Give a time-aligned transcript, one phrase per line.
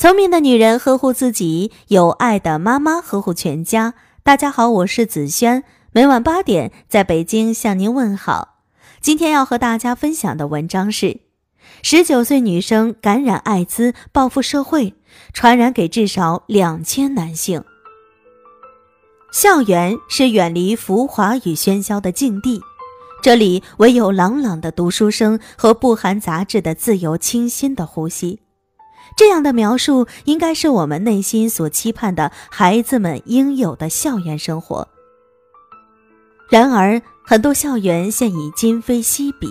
[0.00, 3.92] 聪明的女人呵护自己，有爱的妈妈呵护全家。
[4.22, 8.60] 大家好，我是子轩，每晚八点在北京向您问好。
[9.02, 11.20] 今天要和大家分享的文章是：
[11.82, 14.94] 十九岁女生感染艾滋报复社会，
[15.34, 17.62] 传染给至少两千男性。
[19.30, 22.62] 校园是远离浮华与喧嚣的境地，
[23.22, 28.40] 这里唯有朗朗的读书声和不含杂质的自由清新的呼吸。
[29.16, 34.88] 这样的描述应该是我们内心所期盼的孩子们应有的校园生活。
[36.48, 39.48] 然而，很多校园现已今非昔比。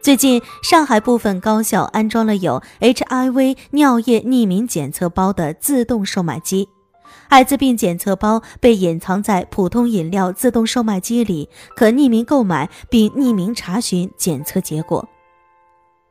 [0.00, 6.68] 最近，上海部分高校安装了有 HIV 尿液匿名检测包的自动售卖机，
[7.28, 15.06] 艾滋病检测包被隐藏在普通饮料自动售卖机里，可匿名购买并匿名查询检测结果。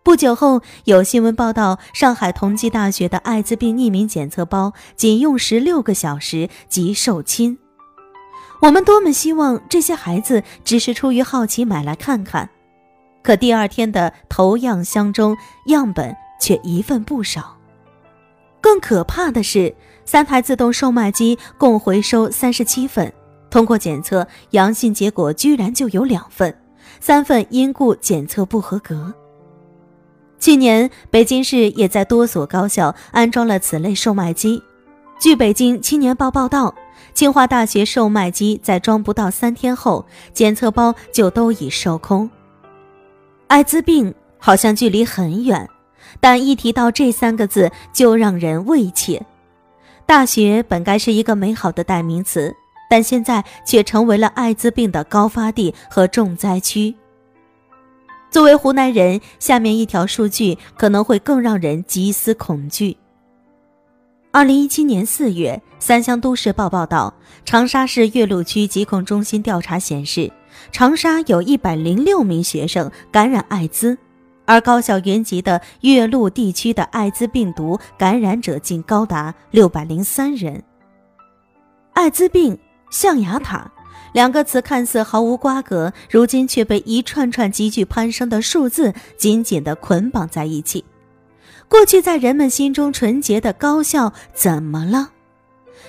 [0.09, 7.59] 不久后，有新闻报道，上海同济大学的艾滋病匿名检测包仅用时六个小时即售罄。
[8.59, 12.49] 我们多么希望这些孩子只是出于好奇买来看看，
[13.21, 17.55] 可第二天的投样箱中样本却一份不少。
[18.59, 23.13] 更可怕的是，三台自动售卖机共回收三十七份，
[23.51, 26.59] 通过检测阳性结果居然就有两份，
[26.99, 29.13] 三份因故检测不合格。
[30.39, 34.63] 去年，北京市也在多所高校安装了此类售卖机。
[35.19, 36.73] 据《北京青年报》报道，
[37.13, 42.29] 清华大学售卖机在装不到三天后，检测包就都已售空。
[43.47, 45.67] 艾滋病好像距离很远，
[46.21, 49.21] 但一提到这三个字就让人畏怯。
[50.05, 52.55] 大学本该是一个美好的代名词，
[52.89, 56.95] 但现在却成为了艾滋病的高发地和重灾区。
[58.29, 62.95] 作为湖南人，下面一条数据可能会更让人极思恐惧。
[64.31, 67.11] 二零一七年四月，《三湘都市报》报道，
[67.43, 70.31] 长沙市岳麓区疾控中心调查显示，
[70.71, 73.97] 长沙有一百零六名学生感染艾滋，
[74.45, 80.63] 而高校云集的岳麓地区的艾滋病毒感染者竟高达六百零三人。
[81.93, 82.55] 艾滋病
[82.91, 83.71] 象牙塔。
[84.13, 90.83] 两个词看似毫无瓜葛，如今却被一串串急剧攀升的数字紧紧地捆绑在一起。
[91.67, 95.11] 过去在人们心中纯洁的高校怎么了？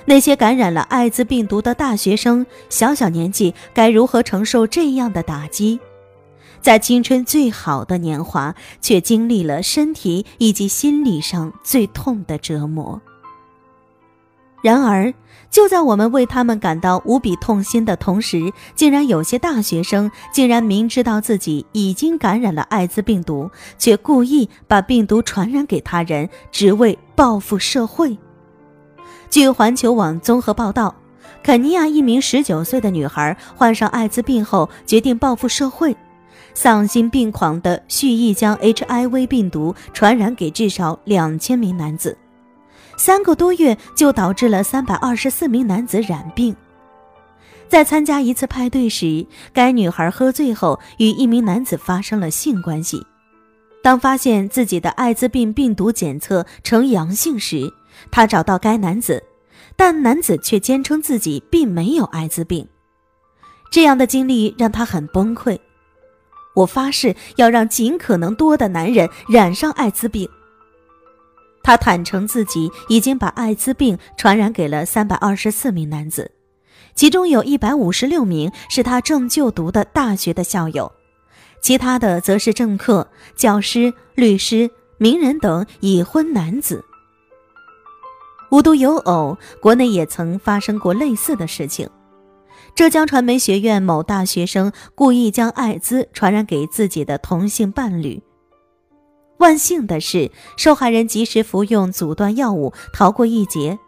[0.04, 5.80] 那些感染了艾滋病毒的大学生，小小年纪该如何承受这样的打击？
[6.60, 13.00] 在青春最好的年华，却经历了身体以及心理上最痛的折磨。
[14.62, 15.12] 然而，
[15.50, 28.16] 就在我们为他们感到无比痛心的同时，竟然有些大学生竟然明知道自己已经感染了艾滋病毒，却故意把病毒传染给他人，只为报复社会。
[29.30, 30.94] 据环球网综合报道，
[31.42, 35.96] 肯尼亚一名十九岁的女孩患上艾滋病后，决定报复社会，
[36.52, 42.16] 丧心病狂地蓄意将 HIV 病毒传染给至少两千名男子。
[43.00, 46.54] 三个多月就导致了三百二十四名男子染病。
[47.66, 53.02] 在参加一次派对时，该女孩喝醉后与一名男子发生了性关系。
[53.82, 57.72] 当发现自己的艾滋病病毒检测呈阳性时，
[58.10, 59.24] 她找到该男子，
[59.76, 62.68] 但男子却坚称自己并没有艾滋病。
[63.72, 65.58] 这样的经历让她很崩溃。
[66.54, 70.28] 我发誓要让尽可能多的男人染上艾滋病。
[71.62, 76.32] 他坦诚自己已经把艾滋病传染给了三百二十四名男子，
[76.94, 80.90] 其中有一百五十六名是他正就读的大学的校友，
[81.60, 86.84] 其他的则是政客、教师、律师、名人等已婚男子。
[88.50, 91.88] 无独有偶，国内也曾发生过类似的事情。
[92.74, 98.22] 浙江传媒学院某大学生故意将艾滋传染给自己的同性伴侣。
[99.40, 103.78] 万幸的是，受害人及时服用阻断药物，逃过一劫。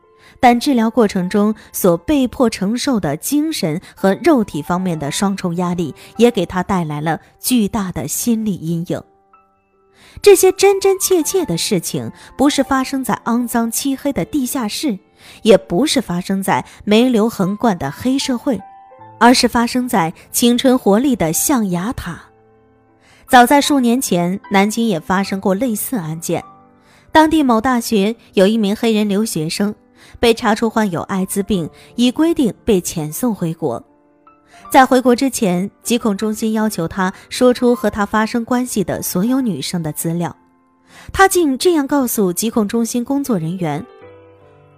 [0.40, 9.00] 但治疗过程中所被迫承受的精神和肉体方面的双重压力，也给他带来了巨大的心理阴影。
[10.20, 14.98] 这些真真切切的事情，不是发生在肮脏漆黑的地下室，
[15.43, 18.58] 也不是发生在煤流横贯的黑社会，
[19.20, 22.31] 而是发生在青春活力的象牙塔。
[23.32, 26.44] 早在数年前，南京也发生过类似案件。
[27.11, 29.75] 当地某大学有一名黑人留学生
[30.20, 33.82] 被查出患有艾滋病，已规定被遣送回国。
[34.70, 40.37] 在回国之前，疾控中心要求他说出和他发生关系的所有女生的资料。
[41.11, 43.82] 他竟这样告诉疾控中心工作人员：“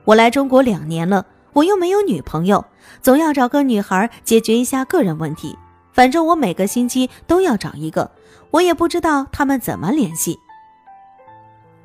[0.06, 2.64] 我来中国两年了，我又没有女朋友，
[3.02, 5.58] 总要找个女孩解决一下个人问题。
[5.92, 8.10] 反正我每个星期都要找一个，
[8.54, 10.38] 我也不知道他们怎么联系。”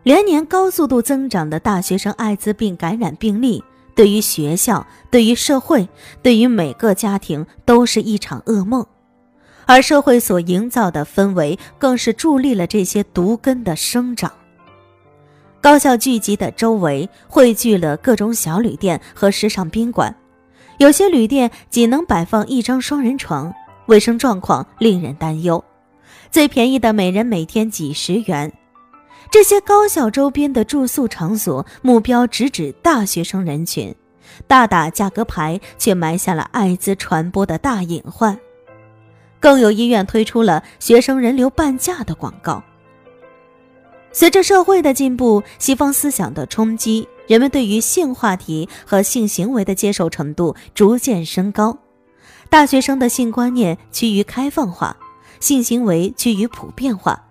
[0.04, 3.64] 连年高速度增长的大学生艾滋病感染病例，
[3.96, 5.90] 对于学校、对于社会、
[6.22, 8.86] 对于每个家庭都是一场噩梦。
[9.66, 14.32] 而社会所营造的氛围，更是助力了这些毒根的生长。
[15.62, 20.16] 高校聚集的周围汇聚了各种小旅店和时尚宾馆，
[20.78, 23.54] 有些旅店仅能摆放一张双人床，
[23.88, 25.64] 卫生状况令人担忧。
[26.32, 28.52] 最便宜的每人每天几十元。
[29.32, 33.94] 这些高校周边的住宿场所，目标直指大学生人群，
[34.48, 38.38] 大打价格牌，却埋下了艾滋传播的大隐患。
[39.40, 42.64] 更有医院推出了学生人流半价的广告。
[44.12, 51.78] 随着社会的进步，西方思想的冲击，人们对于性话题和性行为的接受程度逐渐升高。
[52.50, 54.98] 大学生的性观念趋于开放化，
[55.40, 57.22] 性行为趋于普遍化，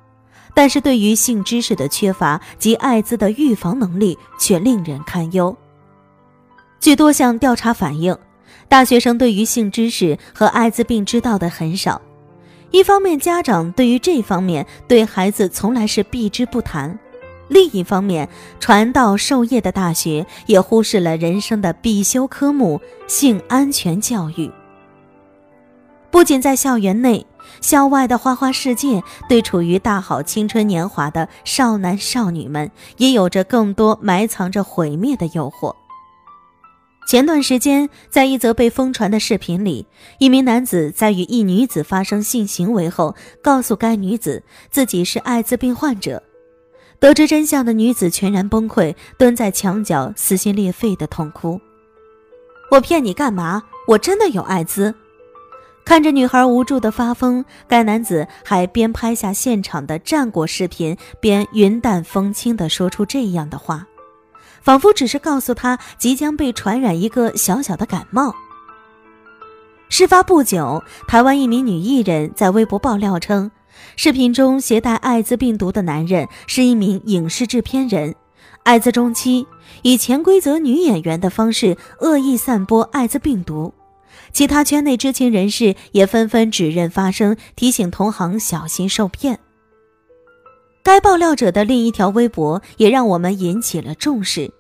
[0.55, 5.57] 但是对于性知识的缺乏及艾滋的预防能力却令人堪忧。
[6.81, 8.17] 据多项调查反映。
[8.67, 12.03] 大学生对于性知识和艾滋病知道的很少，
[12.71, 16.99] 一方面家长对于这方面对孩子从来是避之不谈，
[17.49, 18.29] 另一方面
[18.61, 24.51] 传道授业的大学也忽视了人生的必修科目性安全教育。
[26.11, 27.27] 不仅在校园内，
[27.61, 35.75] 校外的花花世界对处于大好青春年华的少男少女们也有着更多埋藏着毁灭的诱惑。
[37.07, 39.87] 前段时间，在一则被疯传的视频里，
[40.19, 46.23] 一名男子在与一女子发生性行为后，告诉该女子自己是艾滋病患者。
[47.01, 51.59] 得知真相的女子全然崩溃，蹲在墙角撕心裂肺的痛哭
[52.73, 53.63] ：“我骗你干嘛？
[53.87, 54.95] 我真的有艾滋！”
[55.89, 63.87] 看着女孩无助的发疯，该男子还边拍下现场的战果视频，边云淡风轻地说出这样的话。
[64.61, 68.35] 仿佛只是告诉他即将被传染一个小小的感冒。
[69.89, 73.51] 事发不久，台湾一名女艺人，在微博爆料称，
[73.97, 78.15] 视频中携带艾滋病毒的男人是一名影视制片人，
[78.63, 79.47] 艾滋中期，
[79.81, 83.73] 以潜规则女演员的方式恶意散播艾滋病毒。
[84.33, 89.39] 其他圈内知情人士也纷纷指认发生，提醒同行小心受骗。
[90.83, 94.51] 该爆料者的另一条微博也让我们引起了重视。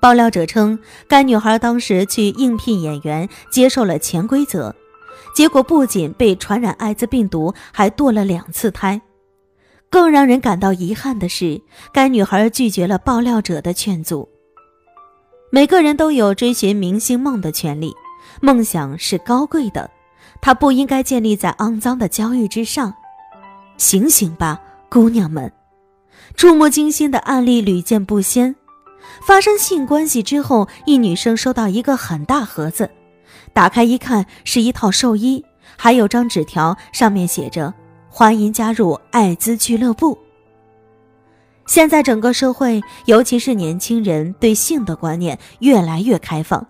[0.00, 4.72] 爆料者称，该女孩当时去应聘演员，接受了潜规则，
[5.34, 9.00] 结果不仅被传染艾滋病毒，还堕了两次胎。
[9.88, 11.60] 更让人感到遗憾的是，
[11.92, 14.28] 该女孩拒绝了爆料者的劝阻。
[15.50, 17.94] 每个人都有追寻明星梦的权利，
[18.40, 19.90] 梦想是高贵的，
[20.40, 22.94] 它不应该建立在肮脏的交易之上。
[23.76, 24.60] 醒醒吧！
[24.88, 25.52] 姑娘们，
[26.34, 28.54] 触目惊心的案例屡见不鲜。
[29.22, 32.90] 发生性关系之后，一女生收到一个很大盒子，
[33.52, 35.44] 打开一看是一套寿衣，
[35.76, 37.72] 还有张纸条，上面写着
[38.08, 40.16] “欢迎加入艾滋俱乐部”。
[41.66, 46.64] 现在整个社会，尤其是年轻人，对性的观念越来越开放，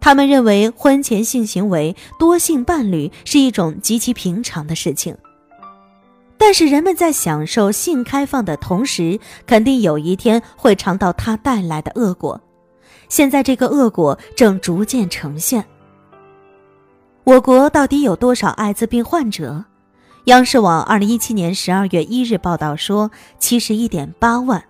[0.00, 5.16] 他们认为婚前性行为、多性伴侣是一种极其平常的事情。
[6.38, 12.40] 但是人们在享受性开放的同时，肯定有一天会尝到它带来的恶果。
[13.08, 15.64] 现在这个恶果正逐渐呈现。
[17.24, 19.64] 我国到底有多少艾滋病患者？
[20.24, 24.62] 央视网二零一七年十二月一日报道说，七十一点八万。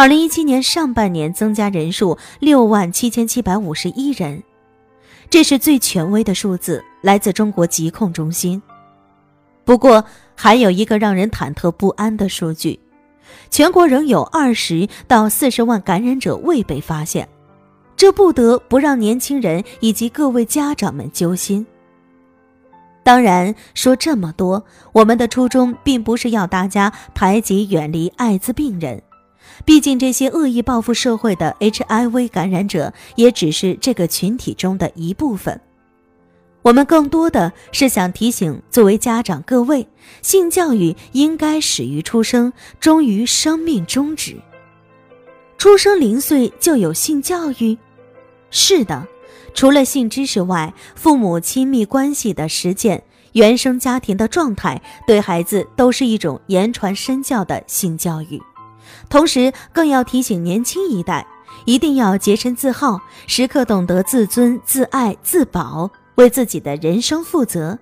[0.00, 4.42] 二零一七年上半年增加人数六万七千七百五十一人，
[5.28, 8.62] 这是最权威的数字，来自中国疾控中心。
[9.62, 10.02] 不过，
[10.34, 12.80] 还有一个让人忐忑不安的数据：
[13.50, 17.28] 全国仍有二十到四十万感染者未被发现，
[17.94, 21.66] 这不得不让年轻人以及各位家长们揪心。
[23.02, 29.02] 当然，说这么多，我们的初衷并不是要大家排挤、远离艾滋病人，
[29.64, 35.60] 毕竟这些恶意报复社会的 HIV 感染者也只是这个群体中的一部分。
[36.62, 39.88] 我们更多的是想提醒，作为家长各位，
[40.20, 44.36] 性教育应该始于出生，终于生命终止。
[45.56, 47.78] 出生零岁就有性教育？
[48.50, 49.06] 是的，
[49.54, 53.02] 除了性知识外，父母亲密关系的实践、
[53.32, 58.40] 原生家庭的状态，对孩子都是一种言传身教的性教育。
[59.08, 61.26] 同时更要提醒年轻一代，
[61.64, 67.78] 一定要洁身自好，时刻懂得自尊、自爱、自保，为自己的人生负责。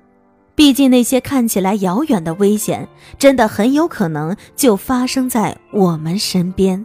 [0.55, 6.85] 毕竟那些看起来遥远的危险，真的很有可能就发生在我们身边。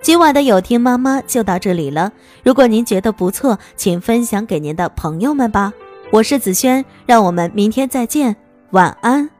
[0.00, 2.12] 今晚的有听妈妈就到这里了。
[2.42, 5.72] 如果您觉得不错，请分享给您的朋友们吧。
[6.10, 8.36] 我是子轩，让我们明天再见，
[8.70, 9.33] 晚安。